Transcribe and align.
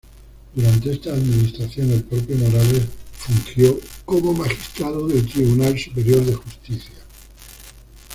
Durante 0.55 0.93
esta 0.93 1.13
administración, 1.13 1.91
el 1.91 2.03
propio 2.03 2.35
Morales 2.37 2.85
fungió 3.13 3.79
como 4.03 4.33
magistrado 4.33 5.07
del 5.07 5.27
Tribunal 5.27 5.77
Superior 5.77 6.25
de 6.25 6.33
Justicia. 6.33 6.95